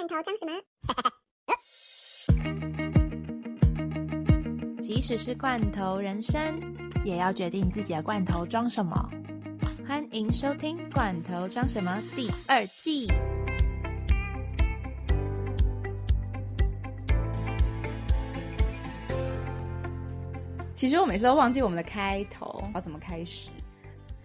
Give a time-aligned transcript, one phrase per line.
[0.00, 0.52] 罐头装什么？
[4.80, 6.58] 即使是罐头人生，
[7.04, 8.96] 也要决定自己的罐头装什么。
[9.86, 13.08] 欢迎收听《罐头装什么》第二季。
[20.74, 23.50] 其实我每次都忘记我们的开头要怎么开始。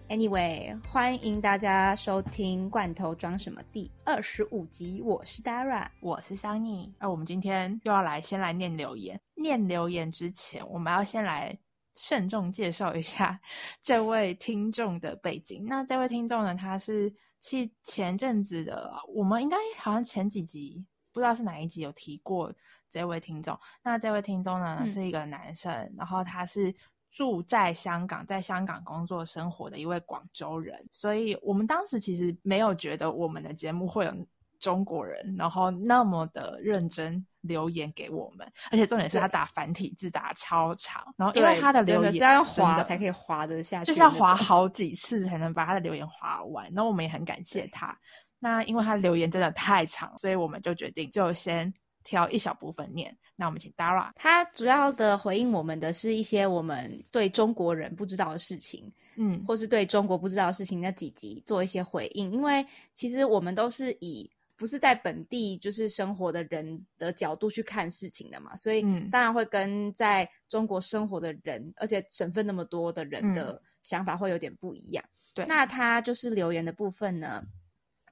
[0.07, 5.01] Anyway，欢迎大家收听《罐头装什么》第二十五集。
[5.01, 6.93] 我是 Dara，我是 Sunny。
[6.99, 9.19] 那我们今天又要来先来念留言。
[9.33, 11.57] 念留言之前，我们要先来
[11.95, 13.39] 慎重介绍一下
[13.81, 15.65] 这位听众的背景。
[15.65, 22.53] 那这位听众呢，他是是前阵子的，我们应该好像前几集不知道是哪一集有提过
[22.91, 23.59] 这位听众。
[23.81, 26.73] 那这位听众呢，是一个男生，然后他是。
[27.15, 34.13] 住在香港，在香港工作生活的一位广州人，所以我们当时其实没有觉得我们的节目会有
[34.59, 47.97] 中国人，然后那么的认真留言给我们，而且重点是他打繁体字打超长，然后因为他的留言是要划才可以滑得下去，就是要滑好几次才能把他的留言滑完，那我们也很感谢他。
[48.39, 51.73] 那因为他留言真的太长，所以我们就决定就先
[52.05, 53.13] 挑一小部分念。
[53.35, 62.31] 那我们请 Dara，他主要的回应我们的是一些我们对中国人不知道的事情，嗯，或是对中国不知道的事情那几集做一些回应。
[62.31, 75.03] 因为其实我们都是以不是在本地就是生活的人的角度去看事情的嘛，所以当然会跟在中国生活的人，而且省份那么多的人的想法会有点不一样。
[75.33, 77.43] 对，那他就是留言的部分呢，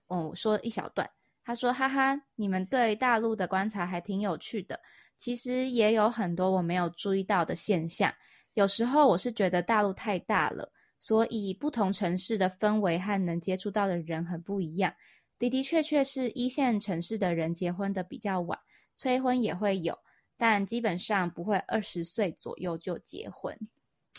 [0.07, 1.09] 哦，说一小段，
[1.43, 4.79] 他说：“哈哈，你们对大陆的观察还挺有趣的。”
[5.19, 8.13] 其实也有很多我没有注意到的现象。
[8.55, 14.93] 有时候我是觉得大陆太大了，所以不同城市的氛围和能接触到的人很不一样。
[15.39, 18.57] 的的确确是一线城市的人结婚的比较晚，
[18.95, 19.97] 催婚也会有，
[20.37, 23.57] 但基本上不会二十岁左右就结婚。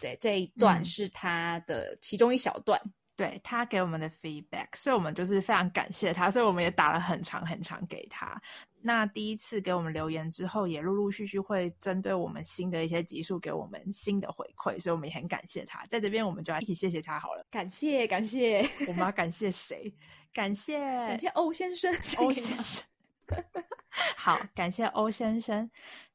[0.00, 2.80] 对，这一段是他的其中一小段。
[3.17, 8.41] 对他给我们的 feedback，所以我们就是非常感谢他，所以我们也打了很长很长给他。
[8.80, 15.86] 那第一次给我们留言之后，也陆陆续续会针对我们新的一些集数给我们新的回馈，所以我们也很感谢他。
[15.86, 17.47] 在这边，我们就要一起谢谢他好了。
[17.51, 19.95] 感谢感谢，我们要感谢谁？
[20.33, 22.85] 感谢感谢欧先生，欧先生。
[24.17, 25.70] 好，感谢欧先生。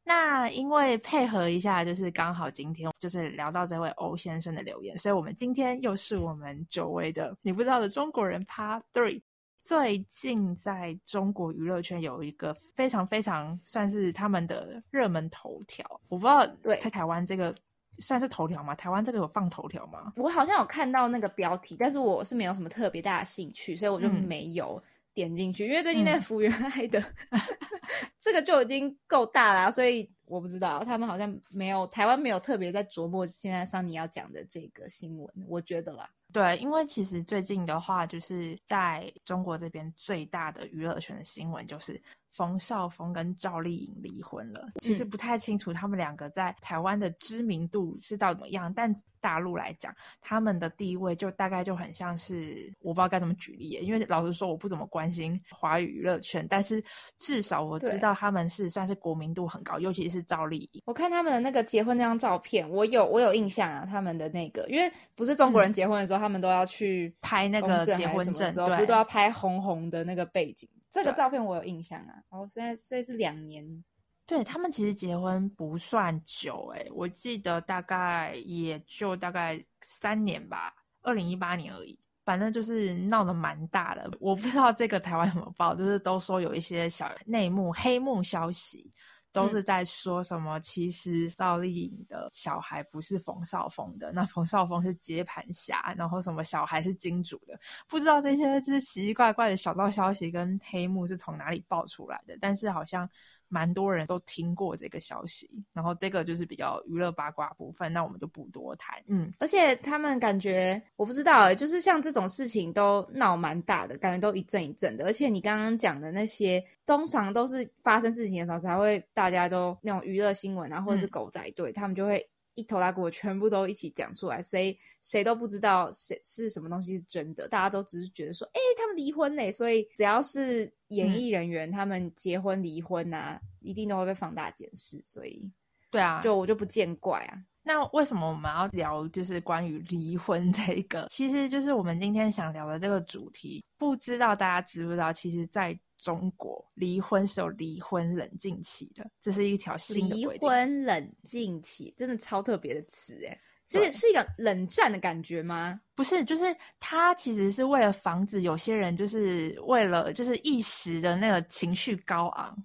[0.09, 9.21] 那因为配合一下，就是刚好今天就是聊到这位欧先生的留言，所以我们今天又是我们久违的你不知道的中国人 Part Three。
[9.61, 17.53] 最近在中国娱乐圈有一个非常非常算是他们的热门头条，我不知道对在台湾这个
[17.99, 18.73] 算是头条吗？
[18.73, 20.13] 台湾这个有放头条吗？
[20.15, 24.81] 我好像有看到那个标题，但是我是没有什么特别大的兴趣，所以我就没有。
[25.19, 27.03] 点进去，因为最近那个福原爱的
[28.17, 36.09] 这个就已经够大了，所以我不知道他们好像没有台湾没有特别在琢磨现在桑尼要讲的这个新闻，我觉得啦。
[36.31, 42.01] 对，因为其实最近的话，就是在中国这边最大的娱乐圈的新闻就是。
[42.29, 56.81] 冯绍峰跟赵丽颖离婚了，其实不太清楚他们两个在台湾的知名度是到怎么样，但大陆来讲，他们的地位就大概就很像是我不知道该怎么举例，因为老实说我不怎么关心华语娱乐圈，但是
[57.17, 60.81] 至少我知道他们是算是国民度很高，尤其是赵丽颖。
[60.85, 70.69] 我看他们的那个结婚那张照片，我有我有印象啊，他们的那个，因为不是中国人结婚的时候，他们都要去拍那个结婚证，对，不都要拍红红的那个背景。
[70.91, 73.83] 这个照片我有印象啊，哦，现在所以是两年，
[74.25, 88.91] 对他们其实结婚不算久哎，我记得大概也就大概三年吧，二零一八年而已，反正就是闹得蛮大的，我不知道这个台湾怎么报，就是都说有一些小内幕、黑幕消息。
[89.31, 90.59] 都是在说什么？
[90.59, 103.09] 其实赵丽颖的小孩不是冯绍峰的，那冯绍峰是接盘侠，然后什么小孩是金主的，不知道这些就是奇奇怪怪的小道消息跟黑幕是从哪里爆出来的，但是好像。
[103.49, 108.97] 蛮多人都听过这个消息，然后这个就是比较娱乐八卦部分，那我们就不多谈。
[109.07, 115.03] 嗯，而且他们感觉我不知道，就是像这种事情都闹蛮大的，感觉都一阵一阵的。
[115.03, 122.25] 而且你刚刚讲的那些，通常都是发生事情的时候才会大家都那种娱乐新闻啊，或者是狗仔队，他们就会。
[122.59, 135.49] 一头拉骨，全部都一起讲出来，谁谁都不知道谁是什么东西是真的，大家都只是觉得说，哎，他们离婚嘞，所以只要是演艺人员，他们结婚离婚啊，一定都会被放大检视，所以
[135.89, 137.43] 对啊，就我就不见怪啊。
[137.63, 141.05] 那为什么我们要聊就是关于离婚这个？
[141.09, 143.63] 其实就是我们今天想聊的这个主题。
[143.77, 155.79] 不知道大家知不知道，其实在中国离婚是有离婚冷静期的，这是一条新的离婚冷静期，真的超特别的词哎，是是一个冷战的感觉吗？
[155.95, 156.43] 不是，就是
[156.79, 162.57] 他其实是为了防止有些人就是为了就是一时的那个情绪高昂。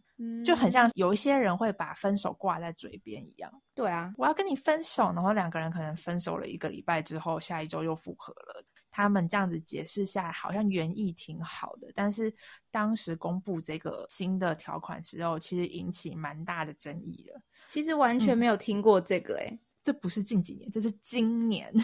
[0.45, 3.53] 就很像有一些人会把分手挂在嘴边一样。
[3.75, 8.65] 对啊，我要跟你分手，然后两个人可能分手了一个礼拜之后，下一周又复合了。
[8.91, 12.33] 他们这样子解释下来，好像原意挺好的，但是
[12.71, 17.43] 当时公布这个新的条款之后，其实引起蛮大的争议的。
[17.71, 21.75] 其实完全没有听过这个，哎，这不是近几年，这是今年。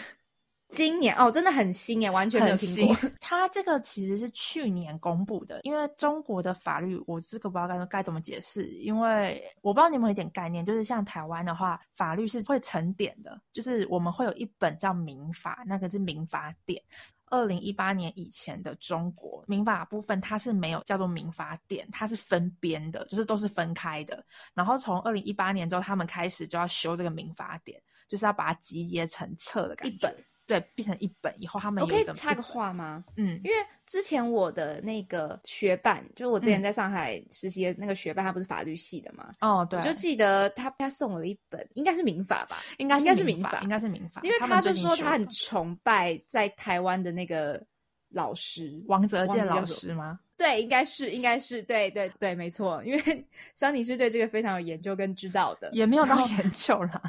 [0.71, 2.97] 今年哦，真的很新耶，完全没有听过。
[3.21, 16.81] 它这个其实是去年公布的，因为中国的法律我这个不知道该该怎么解释，因为我不知道你们有点概念，就是像台湾的话，法律是会成典的，就是我们会有一本叫民法，那个是民法典。
[17.27, 24.25] 二零一八年以前的中国民法部分，它是没有叫做民法典，它是分编的，就是都是分开的。
[24.53, 29.95] 然后从二零一八年之后，他们开始就要修这个民法典，就是要把它集结成册的感觉。
[29.95, 30.25] 一本。
[30.51, 33.05] 对，变成一本以后，他们我可以插个话吗？
[33.17, 33.55] 嗯，因为
[33.87, 39.31] 之前我的那个学伴，就是我之前在上海实习的那个学伴，他不是法律系的嘛？
[39.41, 42.65] 哦，对，我就记得他他送我了一本，应该是民法吧？
[42.79, 47.65] 应该应该是民法，应该是民法，因为他就说他很崇拜在台湾的那个
[48.09, 50.19] 老师王泽健老师吗？
[50.37, 57.01] 对，应该是，应该是，对对对，没错，因为 桑尼是对这个非常有研究跟知道的，也没有到研究啦。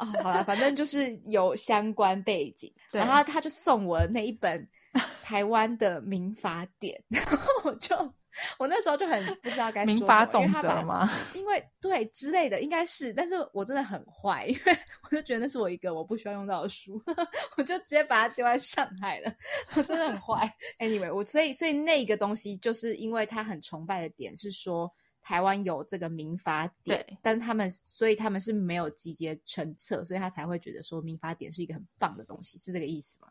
[0.00, 4.66] 哦，好了，反正就是有相关背景，然后他就送我那一本
[5.22, 7.94] 台湾的民法典，然后我就
[8.58, 11.06] 我那时候就很不知道该说民法总则吗？
[11.36, 16.98] 因为对之类的应该是，但是我真的很坏，因为我就觉得那是我一个我不需要用到的书，
[17.58, 19.30] 我就直接把它丢在上海了，
[19.76, 20.50] 我真的很坏。
[20.78, 24.90] Anyway，我所以所以那个东西就是因为他很崇拜的点是说。
[25.22, 33.28] 台湾有这个民法典，但他们所以他们是没有集结成册，所以他才会觉得说民法典是一个很棒的东西，是这个意思吗？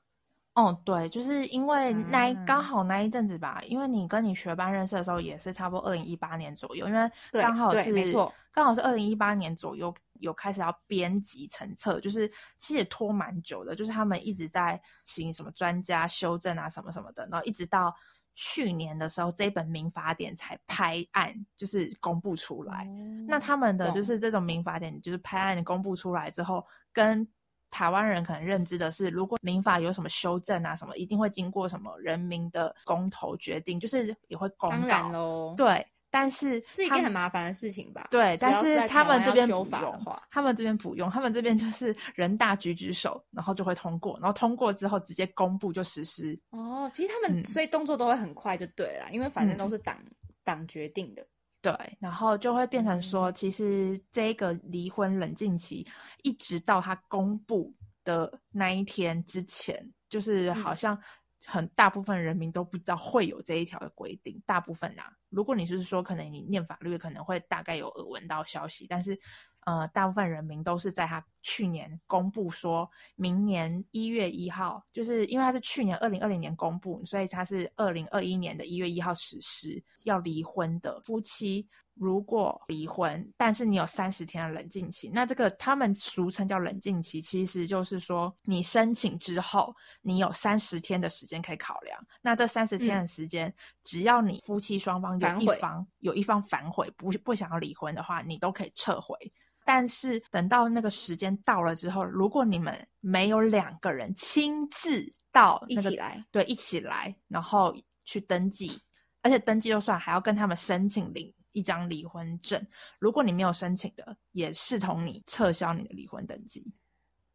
[0.53, 12.27] 哦，对，就是因为那刚好那一阵子吧，因为你跟你学班认识的时候也是差不多二零一八年左右，因为刚好是没错，刚好是二零一八年左右有开始要编辑成册，就是
[12.57, 17.95] 其实也拖蛮久的，就是他们一直在请什么专家修正啊什么什么的，然后一直到。
[18.41, 22.87] 去年的时候，这本民法典才拍案，就是公布出来。
[23.27, 27.27] 那他们的就是这种民法典，就是拍案公布出来之后，跟
[27.69, 35.53] 台湾人可能认知的是，如果民法有什么修正啊什么，一定会经过什么人民的公投决定，就是也会公告。
[35.57, 35.85] 对。
[36.11, 38.07] 但是是一件很麻烦的事情吧？
[38.09, 39.99] 对，但是他们这边不用，
[40.31, 46.39] 他们这边不用，他们这边就是人大举举手，然后就会通过，然后通过之后直接公布就实施。
[46.49, 49.97] 哦，其实他们所以动作都会很快就对了，因为反正都是党
[50.43, 51.25] 党决定的。
[51.61, 55.85] 对，然后就会变成说，其实这个离婚冷静期
[56.23, 57.73] 一直到他公布
[58.03, 60.99] 的那一天之前，就是好像。
[61.45, 69.17] 很大部分人民都不知道会有这一条的规定，大部分啊，如果你就是说可能你念法律，可能会大概有耳闻到消息，但是，
[69.65, 81.67] 呃，大部分人民都是在他去年公布说明年一月一号，就是因为他是去年二零二零年公布，所以他是二零二一年的一月一号实施要离婚的夫妻。
[81.99, 91.99] 如果离婚，但是你有三十天的冷静期，那这个他们俗称叫冷静期，其实就是说你申请之后，你有三十天的时间可以考量。
[92.21, 93.53] 那这三十天的时间，
[93.83, 99.17] 只要你夫妻双方有一方有一方反悔，不不想要离婚的话，你都可以撤回。
[99.65, 107.75] 但是等到那个时间到了之后，如果你们没有两个人亲自到一起来，对，一起来，然后
[108.05, 108.79] 去登记，
[109.21, 111.31] 而且登记就算，还要跟他们申请领。
[111.59, 112.65] 一张离婚证，
[112.99, 116.65] 如果你没有申请的，也视同你撤销你的离婚登记。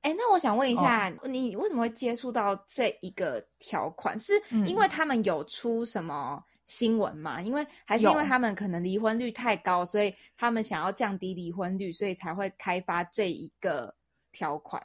[0.00, 4.18] 哎，那我想问一下，你为什么会接触到这一个条款？
[4.18, 4.32] 是
[4.66, 7.40] 因为他们有出什么新闻吗？
[7.42, 13.94] 因为还是因为他们可能离婚率太高，所以他们想要降低离婚率，所以才会开发这一个
[14.32, 14.82] 条款。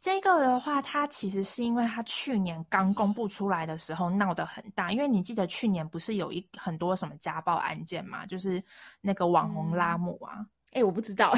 [0.00, 8.62] 这个的话，它其实是因为它去年刚公布出来的时候闹得很大，因为你记得去年不是有一很多什么家暴案件嘛，就是
[9.02, 11.34] 那个网红拉姆啊，哎，我不知道，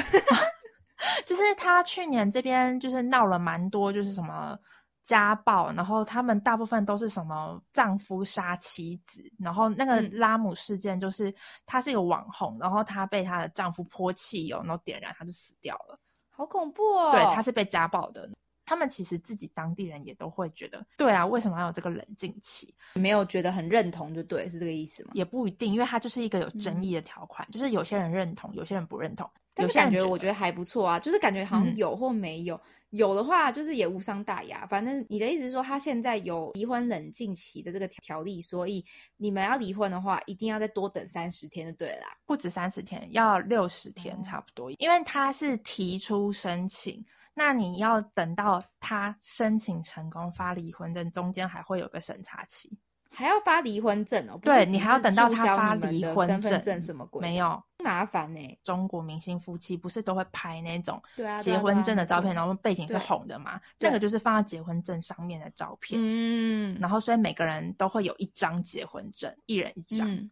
[1.27, 4.57] 就是他去年这边就是闹了蛮多，就是什么
[5.03, 15.99] 家暴，然后他们大部分都是什么丈夫杀妻子，然后那个拉姆事件就是她是一个网红，然后她被她的丈夫泼汽油，然后点燃，她就死掉了。
[16.29, 17.11] 好恐怖哦！
[17.11, 18.29] 对，她是被家暴的。
[18.65, 22.73] 他们其实自己当地人也都会觉得，对啊，为什么要有这个冷静期？
[22.95, 25.11] 没有觉得很认同，就对，是这个意思吗？
[25.13, 29.29] 也不一定，因为它就是一个有争议的条款，就是有些人认同，有些人不认同。
[29.53, 34.65] 但是感觉我觉得还不错啊，就是感觉好像有或没有，有的话就是也无伤大雅。
[34.65, 38.83] 反正你的意思是说，他现在有离婚冷静期的这个条例，所以
[39.17, 47.05] 你们要离婚的话，一定要再多等三十天就对了，不止三十天，要六十天差不多，因为他是提出申请。
[47.35, 52.77] 那你要等到他申请成功发离婚证，中间还会有个审查期，
[53.09, 54.39] 还要发离婚证哦。
[54.41, 57.21] 对你还要等到他发离婚证什么鬼？
[57.21, 58.59] 没有麻烦呢。
[58.63, 61.01] 中国明星夫妻不是都会拍那种
[61.41, 63.59] 结婚证的照片，然后背景是红的嘛？
[63.79, 65.99] 那个就是放在结婚证上面的照片。
[66.01, 70.29] 嗯，然后所以每个人都会有一张结婚证，一人一张。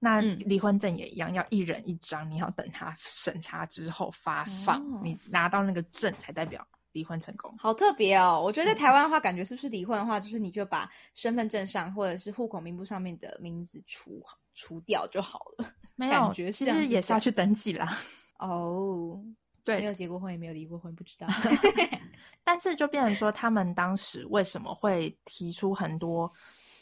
[0.00, 7.52] 那离婚证也一样，要一人一张，你要等他审查之后发放，你拿到那个证才代表离婚成功。
[7.58, 8.40] 好特别哦！
[8.40, 14.22] 我觉得在台湾的话，感觉是不是离婚的话，就是你就把身份证上或者是户口名簿上面的名字除
[14.54, 15.68] 除掉就好了。
[15.96, 17.98] 没有，其实也是要去登记啦。
[18.38, 19.20] 哦，
[19.64, 21.26] 对，没有结过婚也没有离过婚，不知道。
[22.44, 26.32] 但是就变成说，他们当时为什么会提出很多？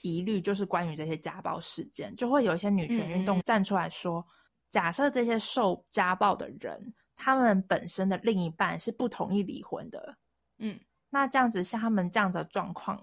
[0.06, 4.24] 疑虑就是关于这些家暴事件，就会有一些女权运动站出来说，
[4.70, 10.16] 假设这些受家暴的人，他们本身的另一半是不同意离婚的，
[10.58, 10.78] 嗯，
[11.10, 13.02] 那这样子像他们这样的状况，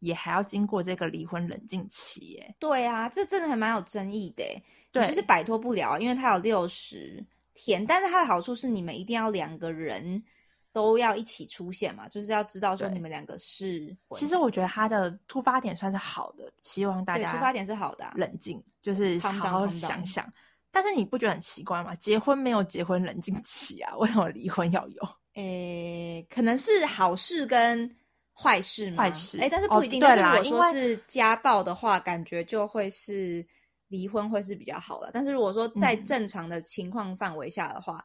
[0.00, 2.54] 也还要经过这个离婚冷静期，耶？
[2.58, 4.44] 对啊，这真的还蛮有争议的，
[4.90, 10.22] 对，就是摆脱不了，因为他有六十天，但是它的好处是你们一定要两个人。
[10.72, 13.94] 都要一起出现嘛，就是要知道说你们两个是。
[14.12, 20.26] 其实我觉得他的出发点算是好的，希望大家出发点是好的，冷静，就是好好想想。
[20.70, 21.94] 但是你不觉得很奇怪吗？
[21.96, 23.94] 结婚没有结婚冷静期啊？
[24.00, 25.08] 为什么离婚要有？
[25.34, 27.94] 诶，可能是好事跟
[28.34, 29.02] 坏事嘛。
[29.02, 30.00] 坏事，哎，但是不一定。
[30.00, 33.46] 对啦，如果说是家暴的话，感觉就会是
[33.88, 35.10] 离婚会是比较好的。
[35.12, 38.02] 但是如果说在正常的情况范围下的话。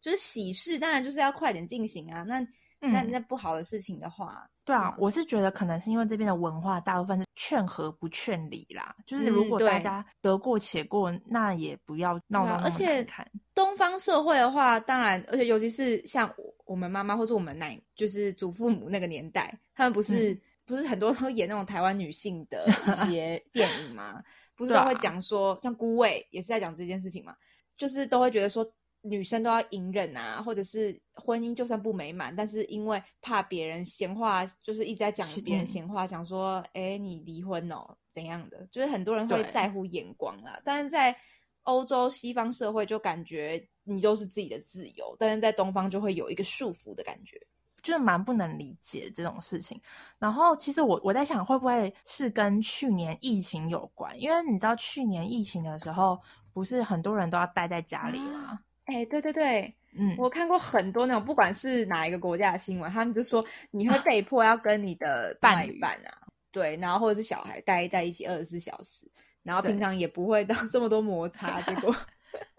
[0.00, 2.22] 就是喜事，当然就是要快点进行啊。
[2.22, 2.40] 那
[2.82, 8.96] 那那不好的事情的话，对啊，我是觉得可能是因为这边的文化大部分是劝和不劝离啦。
[9.06, 13.06] 就是如果大家得过且过，那也不要闹到而且
[13.54, 24.22] 东方社会的话，当然，而且尤其是像我们妈妈或是我们奶，就是祖父母那个年代，他们不是不是很多都演那种台湾女性的一些 电影吗？
[24.56, 27.36] 不是都会讲说，像孤味也是在讲这件事情嘛，
[27.76, 28.66] 就是都会觉得说。
[29.02, 38.66] 女生都要隐忍啊，或者是婚姻就算不美满，但是因为怕别人闲话，就是一直在讲别人闲话，想说，哎，你离婚哦，怎样的？
[38.70, 40.60] 就是很多人会在乎眼光啊。
[40.64, 41.16] 但是在
[41.62, 47.40] 欧洲西方社会，就感觉你都是自己的自由，但是在东方就会有一个束缚的感觉，
[47.82, 49.80] 就是蛮不能理解这种事情。
[50.18, 54.18] 然后，其实我我在想，会不会是跟去年疫情有关？
[54.20, 56.20] 因为你知道，去年疫情的时候，
[56.52, 58.60] 不是很多人都要待在家里吗？
[58.90, 69.06] 哎，对对对，嗯，我看过很多那种，不管是哪一个国家的新闻，他们就说你会被迫要跟你的伴侣伴啊，对，然后或者是小孩待在一起二十四小时，
[69.42, 71.94] 然后平常也不会到 这么多摩擦，结果，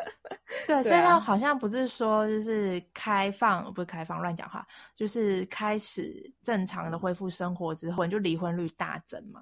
[0.67, 9.41] 对， 所以他好像不是说就是开放，不是开放乱讲话，就是开始正常的恢复生活之后，就离婚率大增嘛。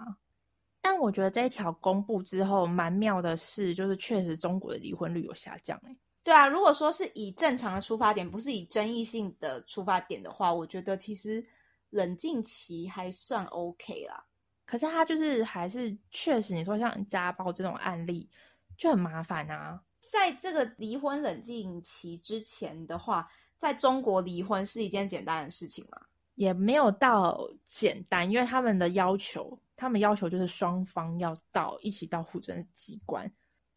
[0.82, 5.96] 但我觉得这一条公布之后，蛮妙的是，就是确实中国的离婚率有下降，哎。
[6.24, 11.44] 对啊，如果说是以正常的出发点，不是以争议性的出发点的话，我觉得其实
[11.90, 14.26] 冷静期还算 OK 啦。
[14.66, 18.30] 可是他就是还是确实，你说像家暴这种案例
[18.78, 19.82] 就很麻烦啊。
[20.00, 26.00] 在这个离婚冷静期之前的话，在中国离婚是一件简单的事情吗？
[26.36, 33.32] 也没有到简单，因为他们的要求，他们要求就是双方要到一起到户政机关，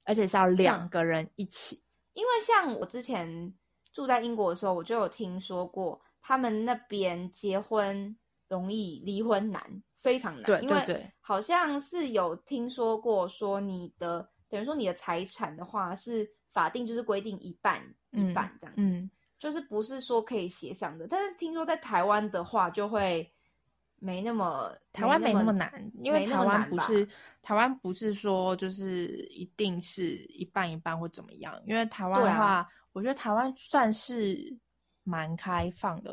[0.05, 1.82] 而且是要两个人一起。
[2.15, 3.55] 因为像我之前
[3.93, 8.17] 住在英国的时候，我就有听说过，他们那边结婚
[8.49, 10.45] 容易，离婚难，非常难。
[10.45, 21.07] 对对对，好像是有听说过，说你的等于说你的财产的话，是法定就是规定一半一半这样子，就是不是说可以协商的。
[21.09, 23.32] 但是听说在台湾的话，就会。
[24.05, 25.71] 没那么，台湾没那么难，
[26.03, 27.07] 因为台湾不是
[27.41, 34.59] 台湾不是说就是一定是一半一半或怎么样，因为台湾的话，我觉得台湾算是
[35.05, 36.13] 蛮开放的，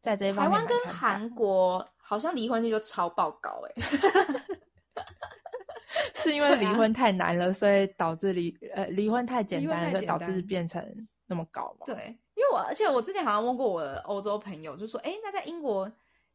[0.00, 0.52] 在这一方面。
[0.52, 3.82] 台湾跟韩国好像离婚率都超爆高哎，
[6.14, 10.84] 是因为离婚太难了，所以导致离呃离婚太简单了，所以导致变成
[11.26, 11.86] 那么高吗？
[11.86, 12.18] 对。
[12.34, 15.90] 因为我而且我之前好像问过我的欧洲朋友，就说，哎，那在英国，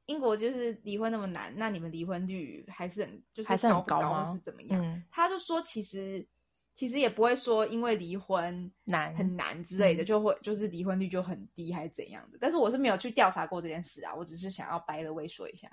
[0.08, 4.80] 英国就是离婚那么难，那你们离婚率还是很就是还是很高高是怎么样？
[4.82, 6.26] 嗯，他就说，其实
[6.74, 12.38] 其实也不会说因为离婚难很难之类的，嗯就会就是离婚率就很低还是怎样的。
[12.40, 15.70] 但是我是没有去调查过这件事啊，我只是想要掰了微说一下。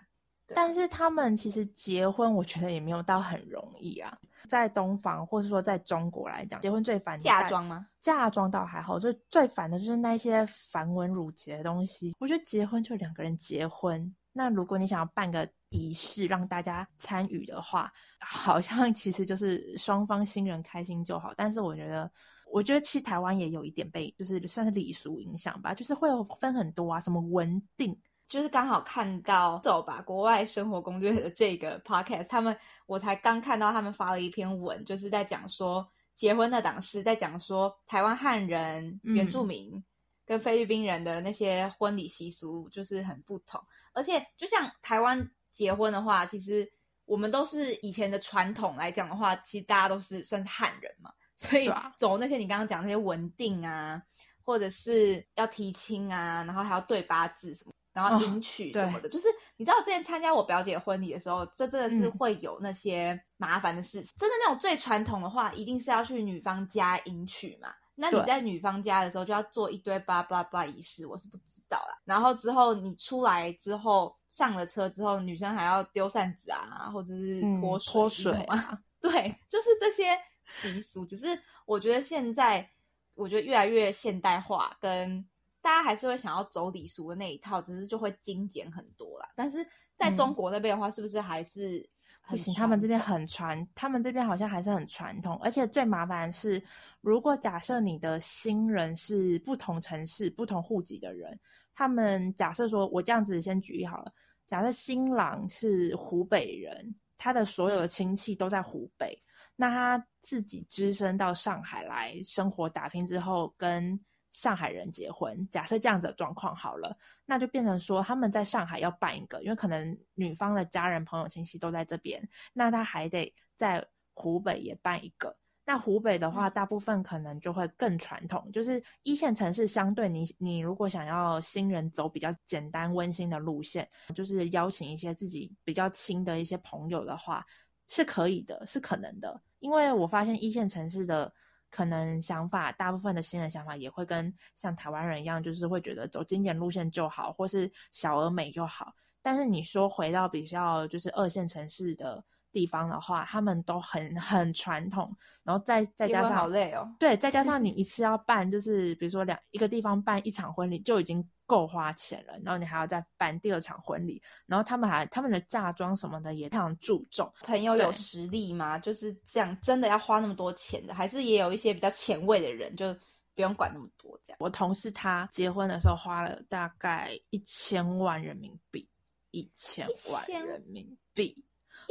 [0.55, 4.15] 但是他们其实结婚，我觉得也没有到很容易啊。
[4.49, 7.87] 在东方，或是说在中国来讲，结婚最烦嫁妆吗？
[8.03, 12.15] 嫁妆倒还好，就最烦的就是那些繁文缛节的东西。
[12.19, 21.33] 我觉得结婚就两个人结婚，那如果你想要办个仪式让大家参与的话，好像其实就是双方新人开心就好。
[21.37, 22.11] 但是我觉得，
[22.51, 27.99] 我觉得其实台湾也有一点被就是算是礼俗影响吧，就是会有分很多啊，什么文定。
[28.29, 35.87] 就是刚好看到走吧国外生活攻略的这个 podcast，他们我才刚看到他们发了一篇文，就是在讲说
[36.17, 39.85] 结婚的档事，在讲说台湾汉人、嗯原住民
[40.25, 43.61] 跟菲律宾人的那些婚礼习俗就是很不同，
[43.93, 46.71] 而且就像台湾结婚的话，其实
[47.05, 54.03] 我们都是以前的传统来讲的话，其实大家都是算是汉人嘛，所以走那些你刚刚讲那些文定啊，
[54.45, 57.73] 或者是要提亲啊，然后还要对八字什么。
[57.95, 64.15] 然后哦迎娶什么的，就是你知道，之前参加我表姐婚礼的时候，这真的是嗯会有那些麻烦的事情。
[64.17, 67.69] 真的那种最传统的话，一定是要去女方家迎娶嘛。
[68.03, 71.97] 那你在女方家的时候，就要做一堆巴拉巴拉仪式，我是不知道啦。
[72.05, 78.33] 然后之后你出来之后，上了车之后，女生还要丢扇子啊，或者是嗯泼水，泼水？
[78.33, 81.07] 啊， 对，就是这些习俗。
[81.07, 82.69] 只是我觉得现在，
[83.15, 85.25] 我觉得越来越现代化，跟
[85.61, 89.29] 大家还是会想要走礼俗的那一套，只是就会精简很多啦。
[89.37, 96.63] 但是在嗯中国那边的话，是不是还是很不行，他们这边很传，他们这边好像还是很传统，而且最麻烦的是，
[97.01, 101.39] 如果假设你的新人是不同城市、不同户籍的人，
[101.75, 104.13] 他们假设说，我这样子先举例好了，
[104.47, 109.21] 假设新郎是湖北人，他的所有的亲戚都在湖北，
[109.57, 114.01] 那他自己只身到上海来生活打拼之后，跟
[114.33, 125.37] 上海人结婚，假设这样子的状况好了，那就变成说他们在上海要办一个，因为可能女方的家人、朋友、亲戚都在这边，那他还得在湖北也办一个。
[125.65, 137.47] 那湖北的话，大部分可能就会更传统，就是一线城市相对你，你如果想要新人走比较简单温馨的路线，就是邀请一些自己比较亲的一些朋友的话，
[137.87, 139.41] 是可以的，是可能的。
[139.61, 141.33] 因为我发现一线城市的
[141.73, 148.93] 可能想法，大部分的新人想法也会跟像台湾人一样，就是会觉得走经典路线就好，或是小而美就好。
[149.23, 156.95] 但是你说回到比较就是二线城市的地方的话，他们都很很传统，然后再再加上好累哦。
[156.99, 167.31] 对，再加上你 一次要办，就是比如说两一个地方办一场婚礼就已经够花钱了，然后你还要再办第二场婚礼，然后他们还他们的嫁妆什么的也非常注重。
[167.43, 168.79] 朋友有实力吗？
[168.79, 172.95] 就是这样，真的要花那么多钱的，还是也有一些比较前卫的人，就
[173.35, 174.39] 不用管那么多这样。
[174.41, 178.89] 我同事他结婚的时候花了大概一千万人民币，
[179.31, 181.45] 一千万1000人民币，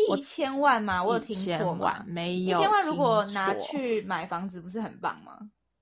[0.09, 1.03] 我一千万吗？
[1.03, 5.37] 我有听错吗没有一有，千万如果拿，去买房子，不是很棒吗？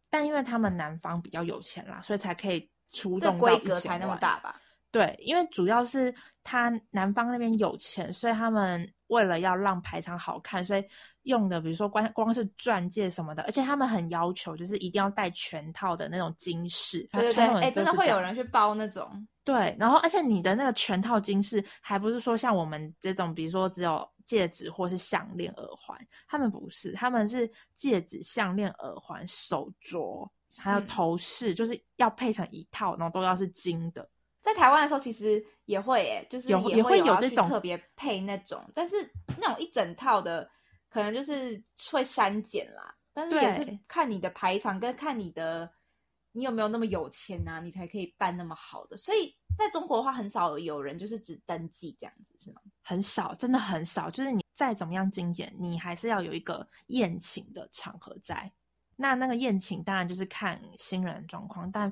[0.10, 4.60] 但因为他们男方比较有钱啦，所以才可以出这动到1000规格才那么大吧？
[4.92, 6.12] 对，因为主要是
[6.44, 10.84] 他男方那边有钱，所以他们为了要让排场好看，所以
[11.22, 17.08] 用的比如说光光是钻戒什么的，而且他们很要求就是一定要戴全套的那种金饰。
[17.12, 25.96] 对对对，哎、真的会有人去包那种，对，然后而且你的那个全套金饰，还不是说像我们这种，比如说只有戒指或是项链、耳环，
[26.28, 34.10] 他们不是，他们是戒指、项链、耳环、手镯，还有嗯头饰，就是要配成一套，然后都要是金的。
[34.42, 38.96] 在台湾的时候其实也会诶、就是也会有这种特别配那种，但是
[39.38, 40.50] 那种一整套的
[40.90, 45.70] 可能就是会删减啦，但是也是看你的排场跟看你的
[46.32, 48.96] 你有没有那么有钱呐、你才可以办那么好的。
[48.96, 52.62] 所以在中国的话，很少有人就是只登记这样子，是吗？
[52.82, 54.10] 很少，真的很少。
[54.10, 58.50] 就是你再怎么样精简，你还是要有一个宴请的场合在。
[59.02, 61.92] 那那个宴请当然就是看新人状况，但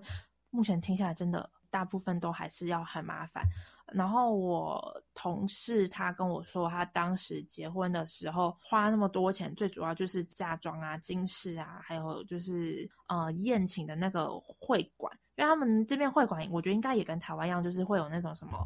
[0.50, 3.46] 目前听下来，真的大部分都还是要很麻烦。
[3.94, 18.58] 然后我同事他跟我说，他当时结婚的时候花那么多钱，最主要就是嫁妆啊、金饰啊，还有就是呃宴请的那个会馆，因为他们这边会馆，我觉得应该也跟台湾一样，就是会有那种什么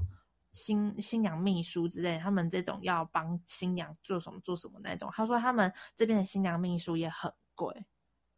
[0.52, 5.08] 新新娘秘书之类，他们这种要帮新娘做什么做什么那种。
[5.14, 7.86] 他说他们这边的新娘秘书也很贵，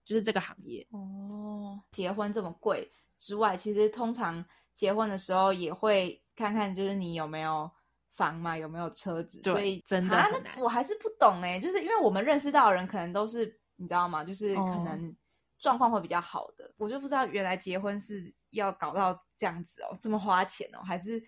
[0.05, 0.87] 就是这个行业。
[0.91, 4.43] 哦，结婚这么贵之外，其实通常
[4.75, 7.69] 结婚的时候也会看看，就是你有没有
[8.11, 9.41] 房嘛，有没有车子。
[9.43, 14.23] 所以真的啊，那我还是不懂哎、就是因为我们认识到的人可能都是你知道吗？
[14.23, 15.15] 就是可哦能
[15.57, 21.23] 状况会比较好的，我就不知道原来结婚是要搞到这样子哦，这么花钱哦，还是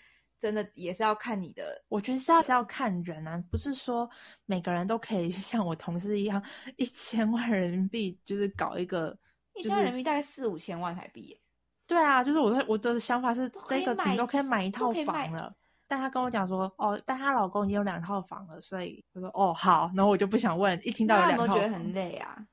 [0.46, 4.08] 真的也是要看你的我觉得是要是要看人啊，不是说
[4.46, 6.40] 每个人都可以 像我同事一样，
[6.78, 9.18] 一千万人民币就是搞一个，
[9.56, 11.42] 一千万人民币大概四五千万台币耶。
[11.88, 15.52] 对啊，就是我的我的想法是这个买你都可以买一套房了。
[15.88, 22.46] 但她跟我讲说，哦，但她老公已经有两套房了，所以我说哦好，然后我就不想问，一听到那有两套房，有没有觉得很累啊？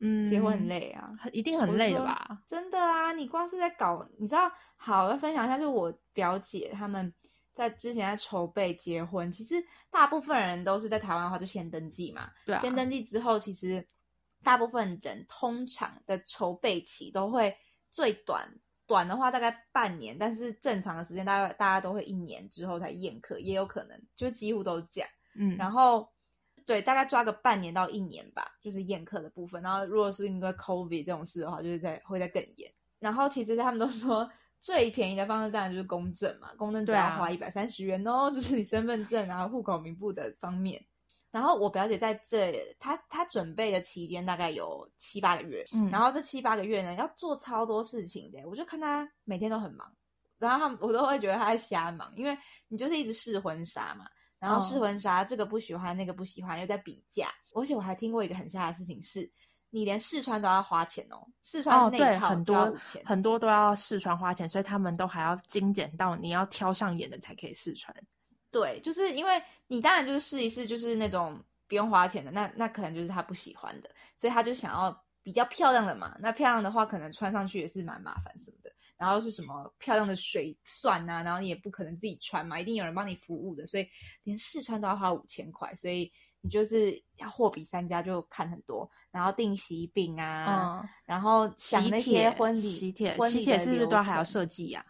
[0.00, 1.12] 嗯，结婚很，累啊？
[1.32, 2.40] 一定很累的吧？
[2.46, 4.48] 真的啊，你光是在搞，你知道？
[4.76, 7.12] 好，我要分享一下，就是我表姐他们
[7.58, 9.56] 在之前在筹备结婚，其实
[9.90, 13.84] 大部分人都是在台湾的话就先登记嘛，对啊，先登记之后，其实
[14.44, 17.56] 大部分人通常的筹备期都会
[17.90, 18.48] 最短。
[18.86, 25.10] 短的话大概半年，但是正常的时间大概大家都会一年之后才验客，也有可能就几乎都是这样。
[25.34, 26.08] 嗯，然后
[26.64, 29.62] 对，大概抓个半年到一年吧，就是验客的部分。
[29.62, 32.72] 然后如果是因为 COVID 这种事的话，就是在会再更严。
[32.98, 40.84] 然后其实他们都说最便宜的方式当然就是公证嘛，公证只要花一百三十元哦， 就是你身份证啊、户口名簿的方面。
[41.30, 48.38] 然后我表姐在这，她她准备的期间大概有七八个月，嗯然后这七八个月呢，要做超多事情的。
[48.48, 49.86] 我就看她每天都很忙，
[50.38, 52.36] 然后我都会觉得她在瞎忙，因为
[52.68, 54.06] 你就是一直试婚纱嘛，
[54.38, 57.28] 然后试哦婚纱这个不喜欢那个不喜欢，又在比价。
[57.54, 59.30] 而且我还听过一个很瞎的事情是，
[59.70, 62.74] 你连试穿都要花钱哦，试哦穿内对，套很多。
[63.04, 67.94] 很多都要试穿花钱，所以他们都还要精简到你要挑上眼的才可以试穿。
[68.50, 76.16] 对，就是因为你当然就是试一试，就是那种不用花钱的，那那可能就是他不喜欢的，所以他就想要比较漂亮的嘛。
[76.18, 78.72] 那漂亮的话，可能穿上去也是蛮麻烦什么的。
[78.96, 83.88] 然后是什么漂亮的水钻啊，然后你也不可能自己穿嘛，一定有人帮你服务的，所以
[84.24, 94.84] 连试穿都要花五千块，所以你就是要货比三家，就看很多，然后订喜饼啊，嗯，然后想喜那些帖、婚礼喜帖、婚礼的喜帖是不是流都还要设计呀？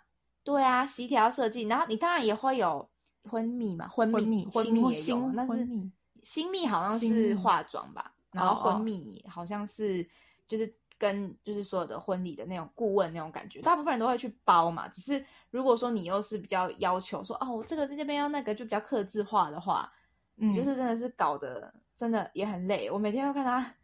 [0.45, 2.89] 对啊，喜帖要设计，然后你当然也会有
[3.25, 10.07] 婚蜜嘛，婚婚蜜婚蜜也有新，但是蜜新蜜好像是化妆吧，然后婚蜜好像是
[10.47, 14.89] 就是跟就是所有的婚礼的那种顾问那种感觉，大部分人都会去包嘛。
[14.89, 19.91] 只是如果说你又是比较要求说哦，我这个在这边要那个就比较克制化的话，
[20.39, 22.91] 嗯就是真的是搞得真的也很累。
[22.91, 23.75] 我每天都看他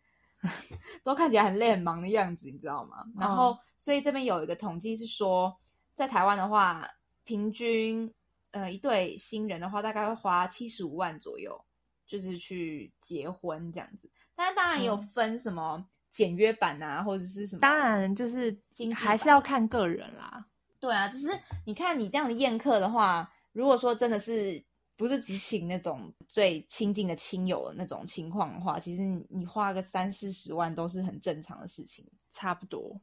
[1.03, 3.05] 都看起来很累很忙的样子，你知道吗？
[3.19, 5.55] 然后、哦所以这边有一个统计是说，
[5.95, 6.89] 在台湾的话，
[7.25, 8.11] 平均
[8.53, 11.63] 呃一对新人的话，大概会花七十五万左右，
[12.07, 14.09] 就是去结婚这样子。
[14.35, 18.57] 但是当然也有嗯分什么简约版啊，或者是什么，当然就是
[18.95, 20.47] 还是要看个人啦。
[20.81, 24.65] 对啊，只是你看你这样的宴客的话，如果说真的是
[24.97, 32.05] 不是只请那种最亲近的亲友的那种情况的话，其实你你花个三四十万都是很正常的事情。
[32.31, 33.01] 差不多。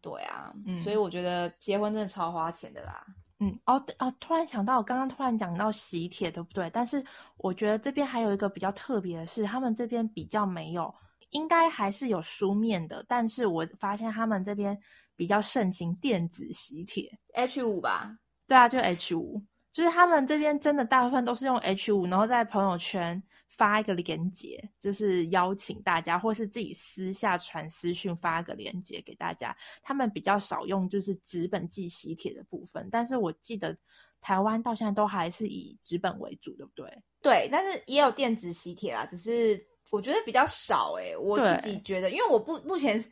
[0.00, 3.06] 对啊，嗯所以我觉得结婚真的超花钱的啦。
[3.38, 6.68] 嗯，哦哦，突然想到，我刚刚突然讲到喜帖，对不对？
[6.70, 7.04] 但是
[7.36, 10.92] 我觉得这边还有一个比较特别的是，他们这边比较没有，
[11.30, 14.76] 应该还是有书面的，但是我发现他们这边
[15.14, 17.08] 比较盛行电子喜帖。
[17.34, 18.16] H 五吧，
[18.48, 19.40] 对啊，就 H 五，
[19.72, 29.56] 就是他们这边真的大部分都是用 H 五，然后在朋友圈发一个链接，就是邀请大家，或是自己私下传私讯发一个链接给大家。
[29.82, 33.76] 他们比较少用就是纸本寄喜帖的部分，但是我记得
[34.20, 37.02] 台湾到现在都还是以纸本为主，对不对？
[37.22, 39.58] 对，但是也有电子喜帖啦，只是
[39.90, 43.02] 我觉得比较少诶、我自己对觉得，因为我不目前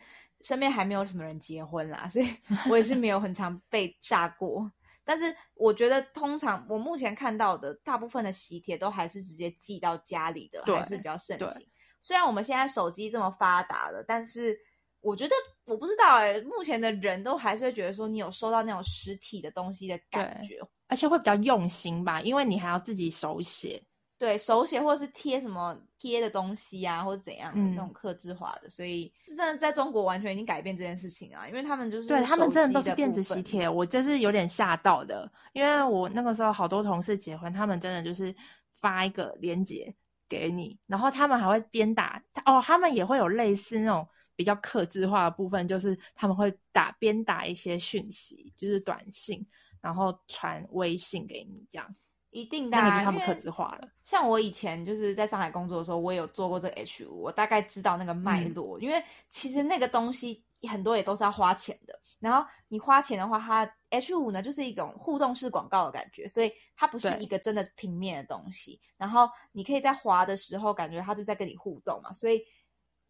[0.42, 2.28] 身边还没有什么人结婚啦，所以
[2.68, 4.70] 我也是没有很常被炸过。
[5.10, 11.66] 但是我觉得，通常我目前看到的大部分的喜帖都还是直接寄到家里的，还是比较盛行。
[12.00, 14.56] 虽然我们现在手机这么发达了，但是
[15.00, 23.82] 我觉得我不知道哎、目前的人都还是会觉得说，你有收到那种实体的东西的感觉，而且会比较用心吧，因为你还要自己手写。
[24.20, 38.34] 对手写或是贴什么贴的东西啊，或者怎样那种克制化的，所以真的在中国完全已经改变这件事情啊，因为他们就是对他们真的都是电子喜帖，我真是有点吓到的，因为我那个时候好多同事结婚，他们真的就是
[38.78, 39.94] 发一个链接
[40.28, 44.06] 给你，然后他们还会边打哦，他们也会有类似那种
[44.36, 49.46] 比较克制化的部分，就是他们会打边打一些讯息，就是短信，
[49.80, 51.96] 然后传微信给你这样。
[52.30, 53.88] 一定的、那啊，个就是他们克因为制化了。
[54.04, 58.80] 像我以前就是在上海工作的时候，我也有做过这个 H 五，我大概知道那个脉嗯络。
[58.80, 68.80] 因为其实那个东西很多也都是要花钱的，然后你花钱的话，它 H 五呢就是一种互动式广告的感觉，所以它不是一个真的平面的东西。
[68.96, 72.40] 然后你可以在滑的时候，感觉它就在跟你互动嘛，所以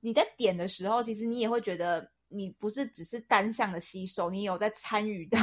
[0.01, 5.39] 你在点的时候，其实你也会觉得你不是只是单向的吸收，你有在参与到。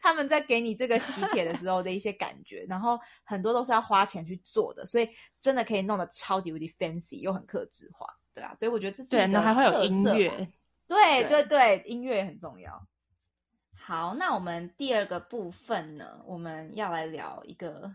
[0.00, 5.08] 他们在给你这个喜帖的时候的一些感觉，然后很多都是要花钱去做的，所以
[5.40, 10.28] 真的可以弄得超级无敌 fancy 又很克制化，对啊，所以我觉得这是对，然后还会有音乐，
[10.86, 12.86] 对对对对，音乐也很重要。
[13.74, 17.90] 好，那我们第二个部分呢，我们要来聊一个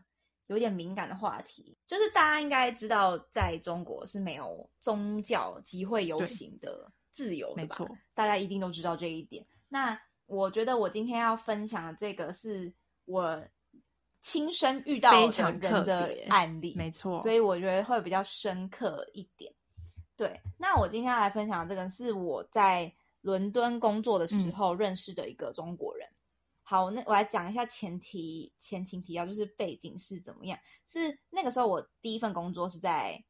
[0.48, 7.62] 有点敏感的话题，就是大家应该知道，在中国是没有宗教集会游行的自由的吧？
[7.62, 9.46] 没错，大家一定都知道这一点。
[9.70, 12.74] 那我觉得我今天要分享的这个是
[13.06, 13.44] 我
[14.22, 19.54] 亲身遇到的非常人的案例，没错，所以我觉得会比较深刻一点。
[20.16, 26.08] 对，那我今天要来分享的这个是我在伦敦工作的时候认识的一个中国人。
[26.62, 30.58] 好，那我来讲一下前提前情提要，就是背景是怎么样。
[30.88, 33.22] 是那个时候我第一份工作是在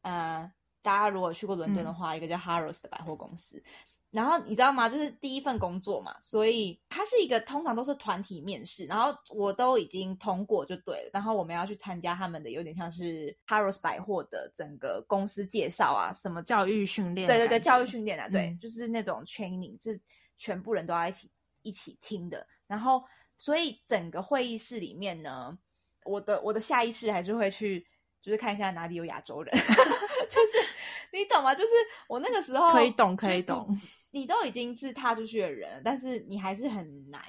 [0.00, 3.62] 呃，大家如果去过伦敦的话，一个叫 Harrods 的百货公司。
[4.10, 4.88] 然后你知道吗？
[4.88, 11.10] 就是第一份工作嘛，所以它是一个通常都是团体面试，然后我都已经通过就对了。
[11.12, 20.00] 然后我们要去参加他们的有点像是 Harrods 百货的整个公司介绍啊，什么教育训练，对对对，教育训练啊，对，嗯就是那种 training 是
[20.38, 22.46] 全部人都要一起一起听的。
[22.66, 23.04] 然后，
[23.36, 25.58] 所以整个会议室里面呢，
[26.04, 27.86] 我的我的下意识还是会去，
[28.22, 30.58] 就是看一下哪里有亚洲人， 就是
[31.12, 31.54] 你懂吗？
[31.54, 31.70] 就是
[32.08, 33.78] 我那个时候可以懂，可以懂。
[34.10, 37.22] 你都已经是踏出去的人了，但是你还是很难，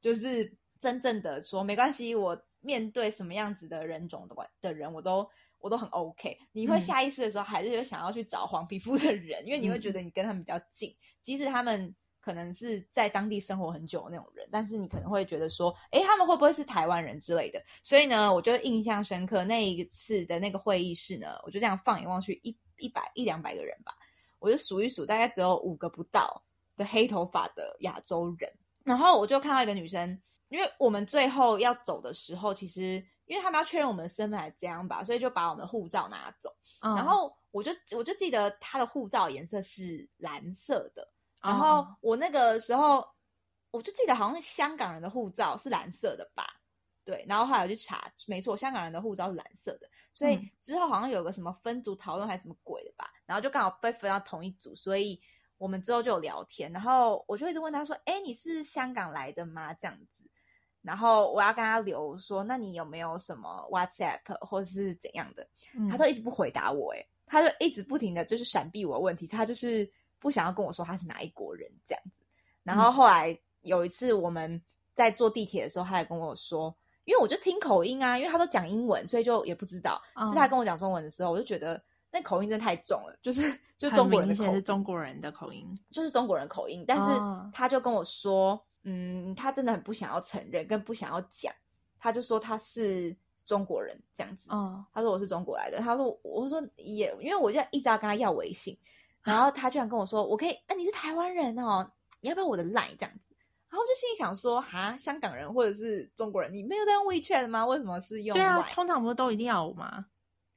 [0.00, 6.38] 就是真正的说没关系，我面对什么样子的人种的关的人，我都我都很 OK。
[6.52, 17.62] 你会嗯下意识的时候，还是会想要去找黄皮肤的人，因为你会觉嗯得你跟他们比较近，即使他们可能是在当地生活很久的那种人，但是你可能会觉得说，诶，他们会不会是台湾人之类的？
[17.82, 23.94] 所以呢，我就印象深刻那一次的那个会议室呢，我就这样放眼望去，一一百一两百个人吧。
[24.44, 26.42] 我就数一数，大概只有五个不到
[26.76, 28.52] 的黑头发的亚洲人。
[28.84, 36.54] 然后我就看到一个女生，因为我们最后要走的时候，其实因为他们要确认我们的身份还这样吧，所以就把我们的护照拿走。
[36.82, 41.08] 嗯然后我就我就记得她的护照颜色是蓝色的，
[41.40, 43.02] 然哦后我那个时候
[43.70, 46.44] 我就记得好像香港人的护照是蓝色的吧。
[47.04, 55.20] 对，然后后来我去查，没错，香港人的护照是蓝色的，所以嗯之后好像有个什么分组讨论还是什么鬼的吧，然后就刚好被分到同一组，所以
[55.58, 60.24] 我们之后就有聊天，然后我就一直问他说：“哎，你是香港来的吗？”这样子，
[60.82, 72.22] 然后我要跟他留说：“那你有没有什么 WhatsApp 或是怎样的？”嗯他都一直不回答我，哎，他就一直不停的就是闪避我的问题，他就是不想要跟我说他是哪一国人这样子。
[72.62, 74.60] 然后后来有一次我们
[74.92, 80.00] 在坐地铁的时候，他还跟我说，因为我就听口音啊，因为他都讲英文，所以就也不知道。
[80.14, 83.42] 嗯是他跟我讲中文的时候，我就觉得那口音真的太重了，就是
[83.76, 85.74] 就中国人的明显是口音，中国人的口音。
[85.90, 86.84] 就是中国人口音。
[86.86, 91.52] 但是哦他就跟我说，嗯，他真的很不想要承认，跟不想要讲，
[91.98, 93.14] 他就说他是
[93.44, 94.48] 中国人这样子。
[94.50, 98.78] 哦，他说我是中国来的，他说我说也，因为我就一直要跟他要微信，
[99.22, 101.90] 然后他居然跟我说我可以，啊你是台湾人哦，
[102.20, 103.33] 你要不要我的 line 这样子？
[103.74, 107.66] 然后就心里想说，哈，香港人或者是中国人，你没有在用 WeChat 吗？
[107.66, 110.06] 为什么是用对啊，通常不是都一定要吗？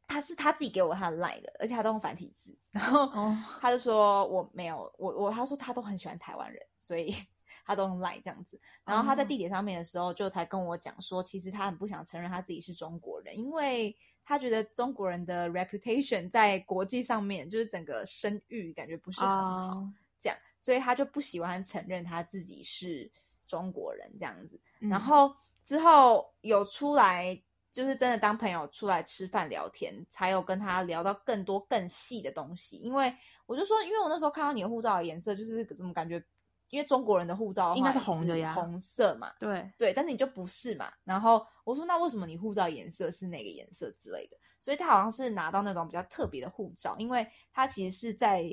[0.08, 7.12] 他是他自己给我他的 line 的，而且他都用繁体字，然后哦 他就说我没有，我我他说他都很喜欢台湾人，所以
[7.66, 8.62] 他都用 line 这样子。
[8.86, 19.36] 然后他在哦地铁上面的时候，就才跟我讲说，其实他很不想承认他自己是中国人，因为他觉得中国人的 reputation 在国际上面就是整个声誉感觉不是很好，
[19.80, 23.10] 哦这样，所以他就不喜欢承认他自己是
[23.48, 24.60] 中国人这样子。
[24.82, 32.76] 嗯然后之后有出来，就是真的当朋友出来吃饭聊天，才有跟他聊到更多更细的东西。
[32.76, 36.22] 因为我就说，因为我那时候看到你的护照的颜色，就是怎么感觉，
[36.70, 40.92] 因为中国人的护照的应该是红的呀红色嘛，对，对，但是你就不是嘛。
[41.06, 44.36] 然后我说，那为什么你护照颜色是哪个颜色之类的？
[44.60, 48.46] 所以他好像是拿到那种比较特别的护照，因为他其实是在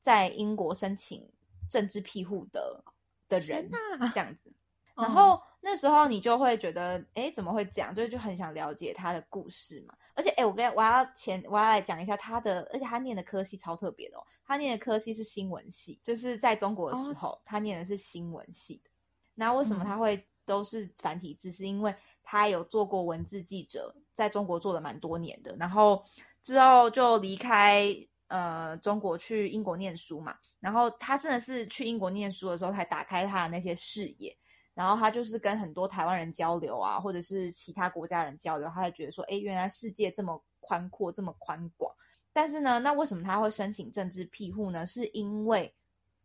[0.00, 1.28] 在英国申请
[1.68, 2.82] 政治庇护的
[3.28, 3.70] 的人
[4.12, 4.50] 这样子。
[4.50, 4.54] 嗯
[4.98, 7.94] 然后那时候你就会觉得，哎，怎么会这样？
[7.94, 9.94] 就是就很想了解他的故事嘛。
[10.12, 14.26] 而且，哎，我跟我要前我要来讲一下他的，而且他念的科系超特别的哦。
[14.44, 18.90] 他念的科系是新闻系，就是在中国的时候，他念的是新闻系的。
[19.36, 21.52] 那为什么嗯他会都是繁体字？
[21.52, 26.04] 是因为他有做过文字记者，在中国做了蛮多年的，然后
[26.42, 27.94] 之后就离开
[28.28, 30.36] 呃中国去英国念书嘛。
[30.60, 34.34] 然后他真的是去英国念书的时候，才打开他的那些视野。
[34.74, 41.92] 然后他就是跟很多台湾人交流啊，或者是其他国家人交流，他才觉得说，哎，原来世界这么宽阔，这么宽广。
[42.32, 44.86] 但是呢，那为什么他会申请政治庇护呢？
[44.86, 45.74] 是因为，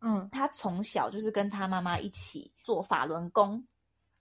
[0.02, 3.66] 嗯，他从小就是跟他妈妈一起做法轮功。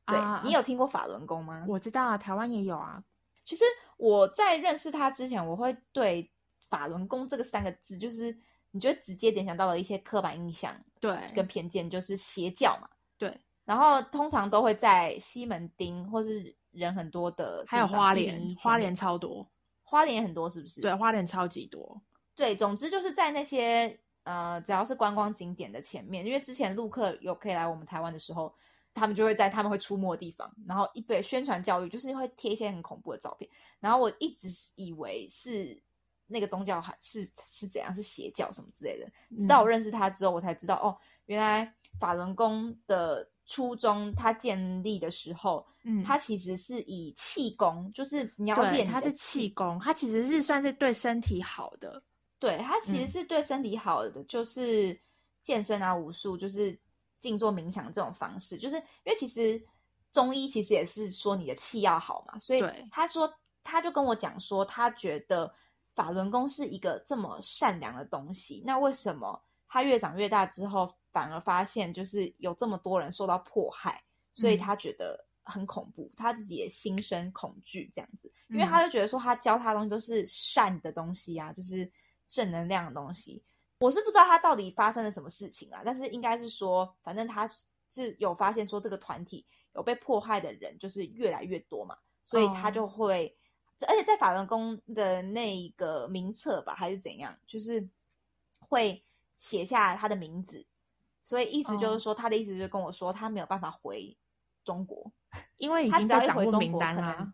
[0.07, 1.66] 对你有听过法轮功吗？
[1.68, 3.05] 我知道啊，台湾也有啊。
[3.45, 3.64] 其实
[3.99, 6.33] 我在认识他之前，我会对
[6.73, 8.35] 法轮功这个三个字，就是
[8.71, 12.89] 你觉得直接联想到了一些刻板印象，对，跟偏见，就是邪教嘛。
[13.19, 13.39] 对。
[13.67, 19.47] 然后通常都会在西门町或是人很多的，还有花莲，花莲超多，
[19.83, 20.81] 花莲也很多，是不是？
[20.81, 22.01] 对，花莲超级多。
[22.35, 28.55] 对，总之就是在那些呃，只要是观光景点的前面，因为之前陆客有可以来我们台湾的时候。
[28.95, 33.51] 他们就会在他们会出没的地方，然后一堆宣传教育，就是会贴一些很恐怖的照片。
[33.81, 35.83] 然后我一直以为是
[36.33, 39.07] 那个宗教是是怎样，是邪教什么之类的。
[39.40, 52.03] 直到我认识他之后，我才知道哦，原来法轮功的初衷，它建立的时候，嗯，它其实是以气功，就是你要练，它是气功，它其实是算是对身体好的。
[52.38, 54.99] 对，它其实是对身体好的，就是
[55.42, 56.77] 健身啊，武术，就是。
[57.23, 59.64] 静坐冥想这种方式，就是因为其实
[60.11, 65.55] 中医其实也是说你的气要好嘛，所以他说他就跟我讲说，他觉得
[65.95, 74.03] 法轮功是一个这么善良的东西，那为什么他越长越大之后，反而发现就是有这么多人受到迫害，
[74.33, 81.91] 所以他觉得很恐怖，他自己也心生恐惧这样子，因为他就觉得说他教他的东西都是善的东西啊，就是
[82.29, 83.43] 正能量的东西。
[83.81, 87.51] 我是不知道他到底发生了什么事情啊，但是应该是说，反正他
[87.91, 93.37] 是有发现说这个团体有被迫害的人就是越来越多嘛，所以他就会，
[93.87, 97.88] 而且在法轮功的那个名册吧，还是怎样，就是
[98.59, 99.03] 会
[99.37, 100.64] 写下他的名字，
[101.25, 104.16] 所以意思就是说，他的意思就是跟我说，他没有办法回
[104.64, 105.11] 中国，
[105.57, 107.33] 因为已经被掌握名单了，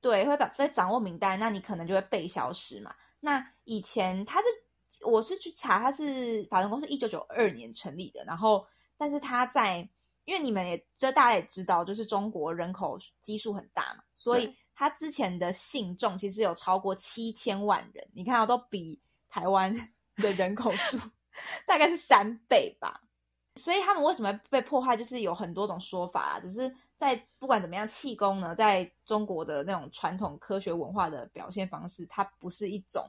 [0.00, 2.94] 对，会把会掌握名单，那你可能就会被消失嘛。
[3.20, 4.46] 那以前他是。
[5.04, 9.86] 我是去查，他是法轮功是一九九二年成立的，然后，但是他在，
[10.24, 18.96] 因为你们也，就大家也知道，就是中国人口基数很大嘛，所以他之前的信众其实有超过七千万人，你看到都比
[19.28, 19.74] 台湾
[20.22, 20.96] 的人口数
[21.66, 23.00] 大概是三倍吧，
[23.56, 33.04] 所以他们为什么被破坏，就是有很多种说法啊，只是在不管怎么样，气功呢，在中国的那种传统科学文化的表现方式，它不是一种。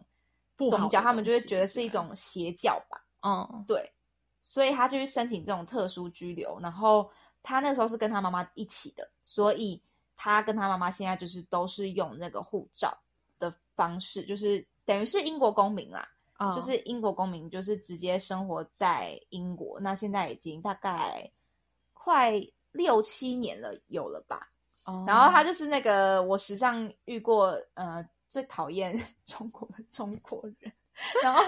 [0.68, 3.02] 宗教，他们就会觉得是一种邪教吧。
[3.22, 3.94] 嗯，对，
[4.42, 6.60] 所以他就去申请这种特殊居留。
[6.60, 7.10] 然后
[7.42, 9.82] 他那时候是跟他妈妈一起的，所以
[10.20, 12.96] 他跟他妈妈现在就是都是用那个护照
[13.40, 16.06] 的方式，就是等于是英国公民啦。
[16.54, 19.80] 就是英国公民，就是直接生活在英国。
[19.80, 21.32] 那现在已经大概
[21.94, 22.34] 快
[22.74, 24.50] 六七年了，有了吧？
[25.08, 28.06] 然后他就是那个我时尚遇过，呃。
[28.32, 30.72] 最讨厌 中国的中国人，
[31.24, 31.42] 然后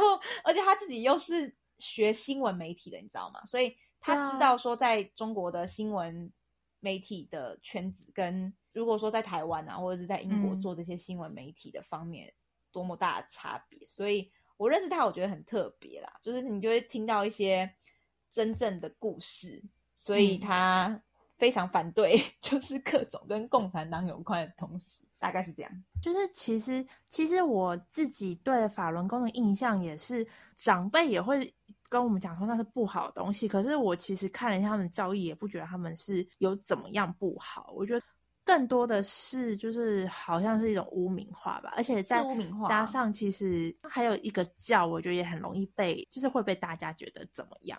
[0.44, 3.40] 而且他自己又是学新闻媒体的，你知道吗？
[3.46, 6.32] 所以他知道说，在中国的新闻
[6.82, 12.34] 媒体的圈子，跟如果说在台湾啊，或者是在英国做这些新闻媒体的方面，
[12.74, 13.80] 多么大的差别。
[13.88, 17.74] 所以我认识他，我觉得很特别啦，就是你就会听到一些
[18.30, 19.63] 真正的故事，
[19.96, 21.02] 所以他
[21.38, 25.06] 非常反对， 就是各种跟共产党有关的东西。
[25.22, 31.54] 大概是这样，就是其实其实我自己对法轮功的印象也是，长辈也会
[31.91, 33.47] 跟我们讲说那是不好的东西。
[33.47, 37.71] 可是我其实看了一下他们教义，也不觉得他们是有怎么样不好。
[37.75, 38.04] 我觉得
[38.43, 47.77] 更多的是就是好像是一种污名化吧，而且在污名化加上其实还有一个教，我觉得也很容易被就是会被大家觉得怎么样。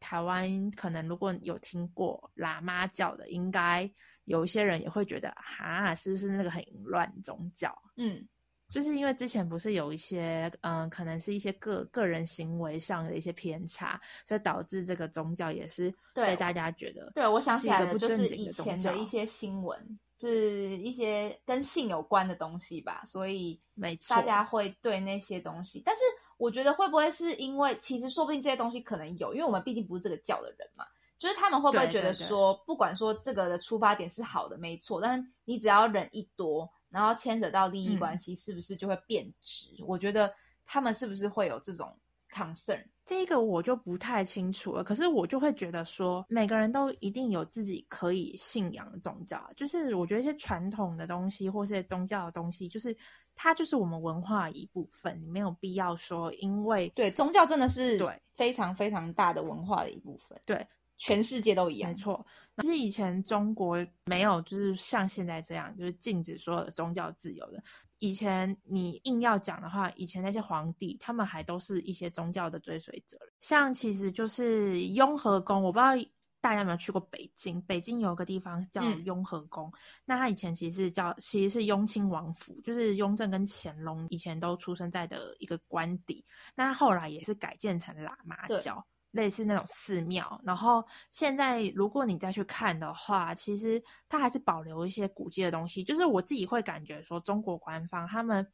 [0.00, 3.90] 台湾可能如果有听过喇嘛教的，应该。
[4.26, 7.70] 有一些人也会觉得，哈，是不是那个很淫乱宗教？
[7.98, 8.26] 嗯，
[8.74, 19.78] 就是因为之前不是有一些，嗯，可能是一些个个人行为上的一些偏差，所以导致这个宗教也是被大家觉得，对我想起来的，就是以前的一些新闻，
[20.18, 26.02] 是一些跟性有关的东西吧，所以没错，大家会对那些东西，但是
[26.36, 30.84] 我觉得会不会是因为，其实说不定这些东西可能有，因为我们毕竟不是这个教的人嘛。
[31.16, 39.74] 就是他们会不会觉得说，不管说这个的出发点是好的，没错，但是你只要人一多，然后牵扯到利益关系，是不是就会变质？
[39.84, 40.32] 我觉得
[40.64, 41.92] 他们是不是会有这种
[42.32, 42.84] concern？
[43.04, 44.84] 这个我就不太清楚了。
[44.84, 52.96] 可是我就会觉得说，每个人都一定有自己可以信仰的宗教，就是我觉得一些传统的东西或是宗教的东西，就是
[53.34, 60.64] 它就是我们文化一部分，你没有必要说因为对宗教真的是对非常非常大的文化的一部分，对
[60.96, 62.24] 全世界都一样，没错。
[62.58, 67.62] 其实以前中国没有就是像现在这样，就是禁止所有的宗教自由的。
[67.98, 75.92] 以前你硬要讲的话，以前那些皇帝他们还都是一些宗教的追随者，像其实就是雍和宫，我不知道
[76.40, 79.72] 大家有没有去过北京，北京有个地方叫嗯雍和宫，
[80.04, 86.22] 那它以前其实是叫其实是雍亲王府，就是雍正跟乾隆以前都出生在的一个官邸，
[86.54, 88.84] 那它后来也是改建成喇嘛教。
[89.14, 95.84] 类似那种寺庙，然后现在如果你再去看的话，其实它还是保留一些古迹的东西。
[95.84, 98.44] 就是我自己会感觉说，中国官方他们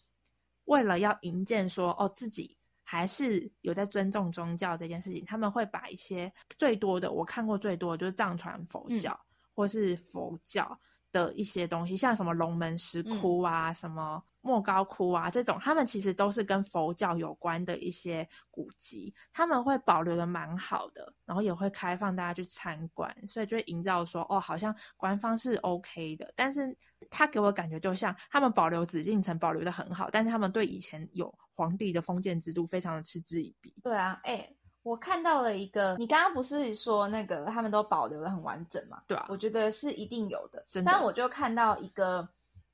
[0.67, 9.19] 为了要营建说哦自己还是有在尊重宗教这件事情，他们会把一些最多的我看过最多的就是藏传佛教、
[9.55, 10.79] 或是佛教
[11.13, 26.77] 的一些东西，像什么龙门石窟啊、什么莫高窟啊这种，他们其实都是跟佛教有关的一些古迹，他们会保留的蛮好的，然后也会开放大家去参观，所以就会营造说哦，好像官方是 OK 的，但是
[27.11, 33.75] 他给我感觉就像他们保留紫禁城保留的很好，但是他们对以前有皇帝的封建制度非常的嗤之以鼻。
[33.83, 34.51] 对啊，哎、
[34.83, 39.03] 我看到了一个，你刚刚不是说那个他们都保留的很完整嘛？
[39.07, 40.65] 对啊我觉得是一定有的。
[40.69, 42.27] 真的但我就看到一个，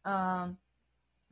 [0.02, 0.56] 嗯、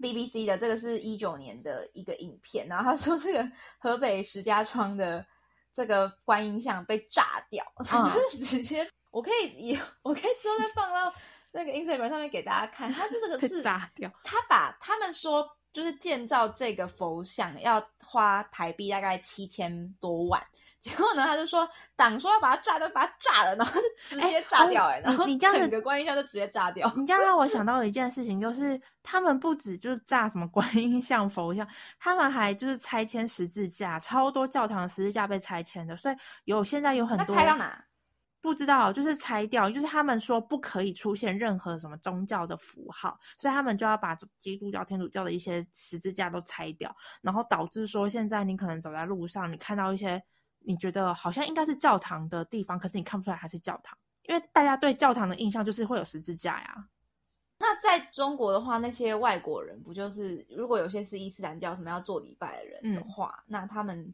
[0.01, 3.49] b b c 的这个是一九年的一个影片，然后他说这个
[3.79, 5.25] 河北石家庄的
[5.72, 11.14] 这个观音像被炸掉，嗯 直接我可以也我可以之后再放到
[11.53, 20.41] 那个 Instagram 上面给大家看，它是这个被是炸掉，他把他们说就是建造这个佛像要花台币大概七千多万，
[20.81, 26.91] 结果呢他就说党说要把它炸掉，把它炸了，然后就直接炸掉、哎、哦然后你你这样整个观音像就直接炸掉。
[26.95, 31.66] 你这样让我想 到了一件事情，就是他们不止就是炸什么观音像、佛像，
[31.99, 36.14] 他们还就是拆迁十字架，超多教堂十字架被拆迁的，所以
[36.45, 37.85] 有现在有很那多拆到哪？
[38.45, 50.22] 不知道，就是拆掉，就是他们说不可以出现任何什么宗教的符号，所以他们就要把基督教、天主教的一些十字架都拆掉，然后导致说现在你可能走在路上，你看到一些
[50.59, 56.88] 你觉得好像应该是教堂的地方，可是你看不出来它是教堂，因为大家对教堂的印象就是会有十字架呀。
[57.59, 64.12] 那在中国的话，那些外国人不就是如果有些是伊斯兰教什么要做礼拜的人的嗯话，那他们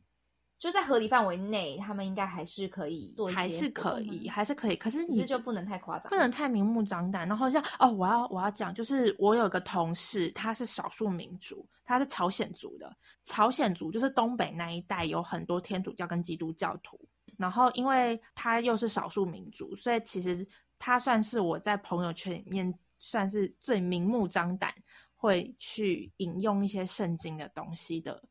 [0.61, 4.77] 就在合理范围内，他们应该还是可以做一些还是可以，还是可以。
[4.77, 7.27] 可是你只是就不能太夸张，不能太明目张胆。
[7.27, 12.95] 然后像哦，我要我要讲，就是我有个同事，他是少数民族，他是朝鲜族的。
[13.25, 17.01] 朝鲜族就是东北那一带有很多天主教跟基督教徒。
[17.39, 20.47] 然后因为他又是少数民族，所以其实
[20.79, 24.75] 他算是我在朋友圈里面算是最明目张胆
[25.17, 28.23] 会去引用一些圣经的东西的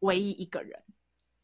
[0.00, 0.82] 唯一一个人。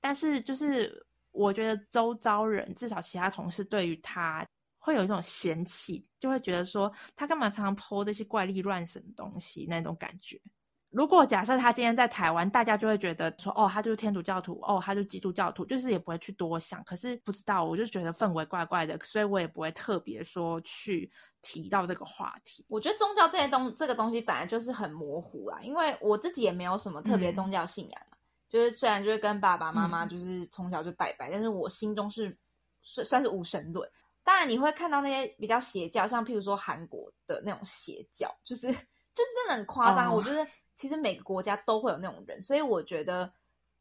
[0.03, 4.47] 但是就是我觉得周遭人，至少其他同事对于他
[4.79, 10.39] 会有一种嫌弃，就会觉得说他干嘛常常剖这些怪力乱神的东西那种感觉。
[10.91, 16.85] 如果假设他今天在台湾，大家就会觉得说，哦，他就是天主教徒，哦，他就是基督教徒，就是也不会去多想。
[16.85, 22.67] 可是不知道，我就觉得氛围怪怪的，所以我也不会特别说去提到这个话题。
[22.69, 28.12] 我觉得宗教这些东这个东西本来就是很模糊啦，因为我自己也没有什么特别嗯宗教信仰嘛，
[28.53, 32.37] 就是虽然就是跟爸爸妈妈嗯就是从小就拜拜，但是我心中是
[32.83, 33.91] 算算是无神论。
[34.23, 38.77] 当然你会看到那些比较邪教，像譬如说韩国的那种邪教，就是就是
[39.35, 40.13] 真的很夸张。
[40.13, 40.47] 哦我觉得
[40.77, 43.33] 其实每个国家都会有那种人，所以我觉得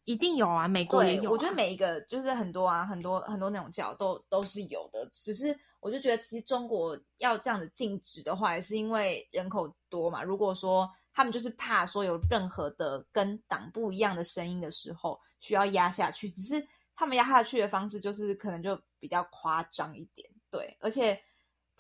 [0.06, 1.32] 一定有啊，美国也，有、啊。
[1.32, 10.24] 我觉得每一个就是很多啊，很多很多那种教都都是有的，只是我就觉得其实中国要这样子禁止的话，也是因为人口多嘛。
[10.24, 21.22] 如果说他们就是怕说有任何的跟党不一样的声音的时候，需要压下去，只是他们压下去的方式就是可能就比较夸张一点，对，而且。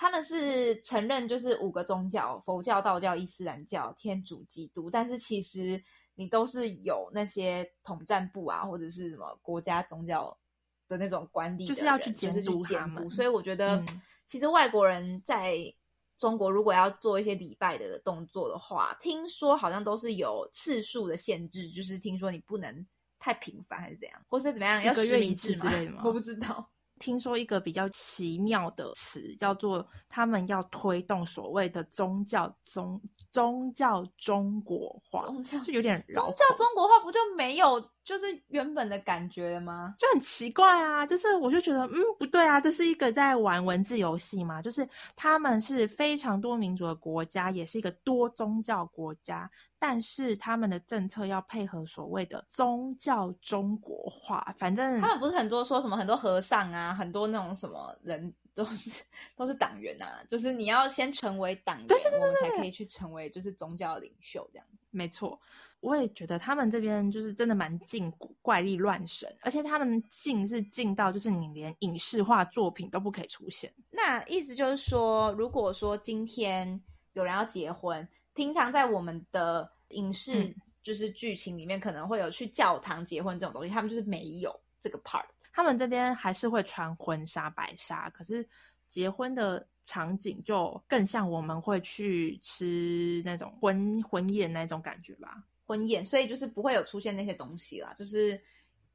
[0.03, 5.79] 他们是承认就是五个宗教：佛教、道教、伊斯兰教、天主、基督，但是其实
[6.15, 10.35] 你都是有那些统战部啊，或者是什么国家宗教
[10.87, 15.55] 的那种管理，就是要去就是监督监他们所以我觉得，嗯其实外国人在
[16.21, 22.85] 中国如果要做一些礼拜的动作的话，听说好像都是有次数的限制，就是听说你不能
[23.17, 26.69] 太频繁还是怎样，或是怎么样，要个月一次之类的吗 我不知道。
[27.01, 39.95] 听说一个比较奇妙的词，叫做他们要推动所谓的宗教宗宗教中国化，宗教就有点宗教中国化不就没有就是原本的感觉了吗？
[39.97, 49.49] 就很奇怪啊，就是我就觉得，嗯，不对啊，这是一个在玩文字游戏嘛，就是他们是非常多民族的国家，也是一个多宗教国家，
[49.83, 59.03] 但是他们的政策要配合所谓的宗教中国化，反正他们不是很多说什么很多和尚啊，很多那种什么人都是
[59.35, 64.77] 都是党员啊，就是你要先成为党员，我们才可以去成为就是宗教领袖这样子。
[64.91, 65.39] 没错，
[65.79, 68.11] 我也觉得他们这边就是真的蛮禁
[68.43, 73.73] 怪力乱神，而且他们禁是禁到就是你连影视化作品都不可以出现。
[73.89, 76.79] 那意思就是说，如果说今天
[77.13, 80.53] 有人要结婚，平常在我们的影视
[80.83, 85.25] 就是剧情里面可能会有去教堂结婚这种东西，他们就是没有这个 part。
[85.53, 88.47] 他们这边还是会穿婚纱白纱，可是
[88.89, 89.67] 结婚的。
[89.83, 98.39] 场景就更像我们会去吃那种婚婚宴那种感觉吧，婚宴，所以就是不会有出现那些东西啦，就是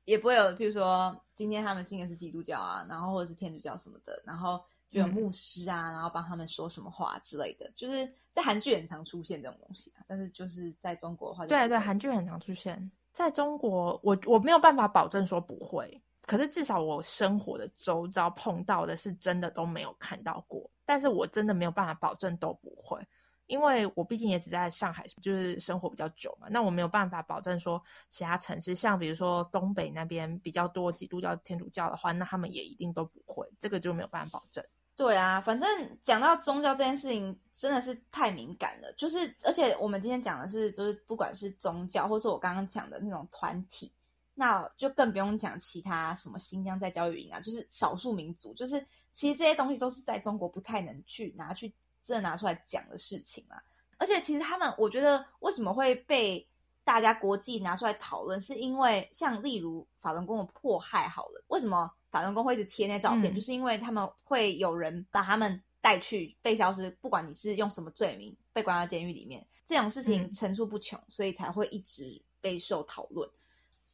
[0.05, 4.65] 也不会有，比如说今天他们信的是基督教啊，然后或者是天主教什么的，然后
[4.97, 16.03] 就有牧师啊，然后帮他们说什么话之类的，就是在韩剧很常出现这种东西啊，但是就是在中国的话，对对，韩剧很常出现，在中国我我没有办法保证说不会。
[16.23, 23.01] 可是至少我生活的周遭碰到的是真的都没有看到过，但是我真的没有办法保证都不会，
[23.47, 34.65] 因为我毕竟也只在上海就是生活比较久嘛，那我没有办法保证说其他城市像比如说东北那边比较多基督教、天主教的话，那他们也一定都不会，这个就没有办法保证。
[34.97, 43.93] 对啊，反正讲到宗教这件事情真的是太敏感了，就是而且我们今天讲的是就是不管是宗教，或是我刚刚讲的那种团体。
[44.39, 51.73] 那就更不用讲其他什么新疆在教育营啊，就是少数民族，就是其实这些东西都是在中国不太能去拿去
[52.03, 53.57] 真的拿出来讲的事情啊。
[53.97, 56.47] 而且其实他们，我觉得为什么会被
[56.87, 73.29] 大家国际拿出来讨论，是因为像例如法轮功的迫害，好了，为什么法轮功会一直贴那照片，就是因为他们会有人把他们带去被消失，不管你是用什么罪名被关到监狱里面，这种事情层出不穷，所以才会一直备受讨论。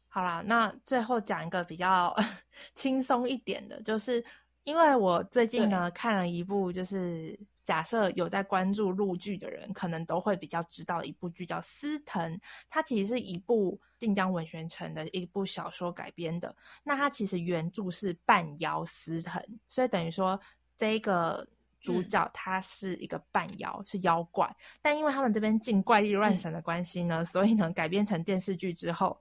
[0.09, 2.14] 好啦，那最后讲一个比较
[2.76, 4.22] 轻松一点的，就是
[4.64, 12.32] 因为我最近呢看了一部，就是假设有在关注陆剧的人，可能都会比较知道一部剧叫《司藤》，
[12.68, 16.54] 它其实是一部晋江文学城的一部小说改编的。
[16.82, 20.40] 那它其实原著是半妖司藤，所以等于说
[20.76, 21.46] 这个
[21.80, 24.54] 主角他是一个半妖，是妖怪。
[24.80, 29.20] 但因为他们这边进怪力乱神的关系呢，所以呢改编成电视剧之后。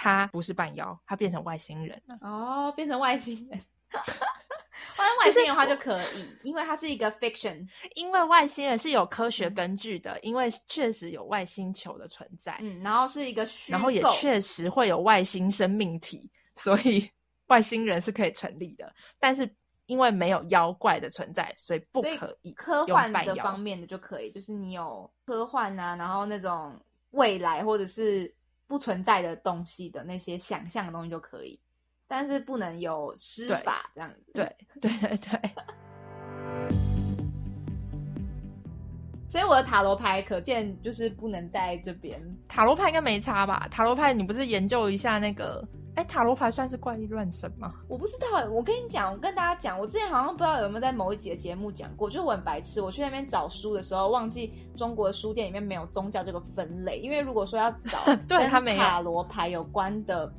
[0.00, 2.16] 他不是半妖，他变成外星人了。
[2.20, 3.60] 哦，变成外星人，
[4.96, 12.56] 换外星人的话就可以，因为它是一个 fiction，因为外星人是有科学根据的，因为确实有外星球的存在。
[12.60, 17.10] 嗯，然后是一个虚然后也确实会有外星生命体，所以
[17.46, 18.92] 外星人是可以成立的。
[19.18, 19.48] 但是
[19.86, 22.52] 因为没有妖怪的存在，所以不可以。
[22.52, 28.34] 科幻的方面的就可以，就是你有科幻啊，然后那种未来或者是。
[28.68, 31.58] 不存在的东西的那些想象的东西就可以，
[32.08, 34.32] 但是不能有施法这样子。
[34.34, 35.50] 对对对 对。
[39.30, 42.18] 所以我的塔罗牌可见就是不能在这边。
[42.48, 43.68] 塔罗牌应该没差吧？
[43.70, 45.62] 塔罗牌你不是研究一下那个？
[45.96, 47.74] 哎，塔罗牌算是怪力乱神吗？
[47.88, 57.98] 我不知道哎，我跟你讲，我跟大家讲，我之前好像不知道有没有在某一集的节目讲过，就是我很白痴，我去那边找书的时候，忘记中国的书店里面没有宗教这个分类，因为如果说要找
[58.28, 60.32] 跟塔罗牌有关的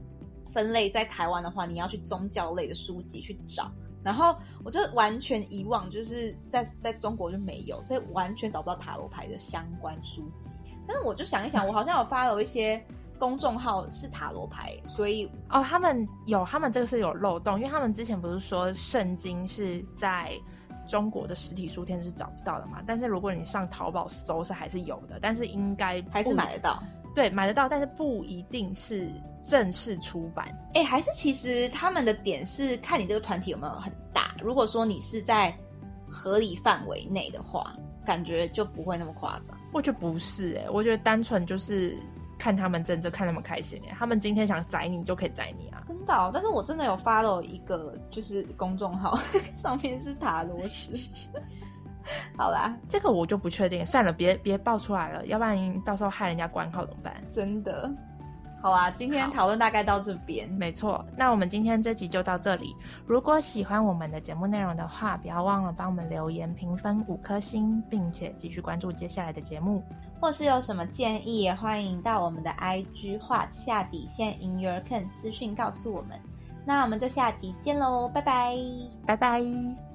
[0.54, 3.72] 分类，在台湾的话，你要去宗教类的书籍去找，
[4.04, 10.54] 然后我就完全遗忘，就是在在中国就没有，所以完全找不到塔罗牌的相关书籍。
[10.88, 12.84] 但是我就想一想，我好像有发了一些。
[13.20, 20.32] 公众号是塔罗牌，所以哦，他们有他们这个是有漏洞，因为他们之前不是说圣经是在
[20.88, 22.82] 中国的实体书店是找不到的嘛？
[22.88, 26.82] 但是如果你上淘宝搜是还是有的，但是应该还是买得到，
[27.20, 29.10] 对，买得到，但是不一定是
[29.44, 30.48] 正式出版。
[30.74, 35.54] 哎，还是其实他们的点是看你这个团体有没有很大，如果说你是在
[36.10, 39.58] 合理范围内的话，感觉就不会那么夸张。
[39.74, 41.98] 我觉得不是，哎，我觉得单纯就是。
[42.38, 43.94] 看他们真，正看他们开心哎！
[44.00, 45.84] 他们今天想宰你，就可以宰你啊！
[45.86, 49.20] 真的，但是我真的有发了一个，就是公众号，
[49.58, 50.94] 上面是塔罗师。
[52.38, 57.14] 好啦，这个我就不确定，算了，别别爆出来了，要不然到时候害人家关号怎么办？
[57.30, 57.90] 真的。
[58.62, 60.50] 好啊，今天好讨论大概到这边。
[60.50, 62.76] 没错，那我们今天这集就到这里。
[63.08, 69.82] 如果喜欢我们的节目内容的话，不要忘了帮我们留言评分五颗星，并且继续关注接下来的节目。
[70.20, 76.20] 或是有什么建议，也欢迎到我们的 IG 画下底线 in your can 私讯告诉我们。
[76.66, 78.58] 那我们就下集见喽，拜拜。
[79.06, 79.89] 拜拜。